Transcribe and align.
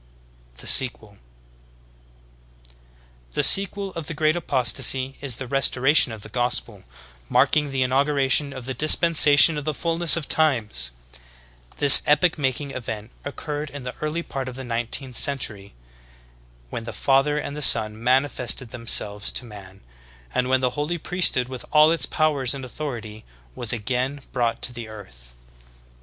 "* 0.33 0.53
THE 0.55 0.65
SEQUEL. 0.65 1.09
32. 1.11 1.23
The 3.33 3.43
sequel 3.43 3.93
of 3.93 4.07
the 4.07 4.15
Great 4.15 4.35
Apostasy 4.35 5.15
is 5.21 5.37
the 5.37 5.45
Restoration 5.45 6.11
of 6.11 6.23
the 6.23 6.29
Gospel, 6.29 6.85
marking 7.29 7.69
the 7.69 7.83
inauguration 7.83 8.51
of 8.51 8.65
the 8.65 8.73
Dispensation 8.73 9.59
of 9.59 9.63
the 9.63 9.75
Fulness 9.75 10.17
of 10.17 10.27
Times. 10.27 10.89
This 11.77 12.01
epoch 12.07 12.39
making 12.39 12.71
event 12.71 13.11
occurred 13.23 13.69
in 13.69 13.83
the 13.83 13.93
early 14.01 14.23
part 14.23 14.49
of 14.49 14.55
the 14.55 14.63
nineteenth 14.63 15.17
century, 15.17 15.75
when 16.71 16.85
the 16.85 16.93
Father 16.93 17.37
and 17.37 17.55
the 17.55 17.61
Son 17.61 18.03
manifested 18.03 18.69
themselves 18.69 19.31
to 19.33 19.45
man, 19.45 19.81
and 20.33 20.49
when 20.49 20.61
the 20.61 20.71
Holy 20.71 20.97
Priesthood 20.97 21.47
with 21.47 21.63
all 21.71 21.91
its 21.91 22.07
powers 22.07 22.55
and 22.55 22.65
authority 22.65 23.23
was 23.53 23.71
again 23.71 24.21
brought 24.31 24.63
to 24.63 24.87
earth. 24.87 25.35